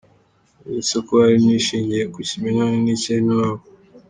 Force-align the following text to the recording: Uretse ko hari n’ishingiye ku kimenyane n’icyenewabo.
Uretse 0.67 0.95
ko 1.05 1.11
hari 1.21 1.37
n’ishingiye 1.45 2.03
ku 2.13 2.19
kimenyane 2.29 2.77
n’icyenewabo. 2.83 3.63